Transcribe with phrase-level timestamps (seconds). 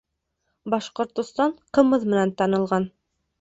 [0.75, 2.89] Башкортостан ҡымыҙ менән танылған